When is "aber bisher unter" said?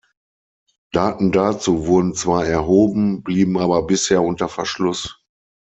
3.59-4.49